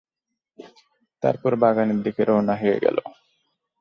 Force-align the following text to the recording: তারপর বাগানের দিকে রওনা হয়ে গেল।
তারপর 1.23 1.51
বাগানের 1.55 1.99
দিকে 2.03 2.21
রওনা 2.23 2.55
হয়ে 2.55 2.77
গেল। 2.83 2.97